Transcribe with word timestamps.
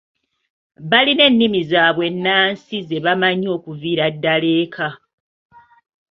Balina 0.89 1.23
ennimi 1.29 1.61
zaabwe 1.71 2.03
ennansi 2.11 2.77
ze 2.87 2.97
bamanyi 3.05 3.47
okuviira 3.55 4.05
ddala 4.15 4.49
eka. 4.63 4.87